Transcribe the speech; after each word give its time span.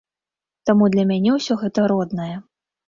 Таму 0.69 0.89
для 0.95 1.03
мяне 1.11 1.37
ўсё 1.37 1.61
гэта 1.67 1.79
роднае. 1.95 2.33